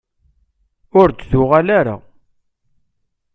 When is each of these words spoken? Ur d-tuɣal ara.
Ur 0.99 1.07
d-tuɣal 1.11 1.67
ara. 1.79 1.95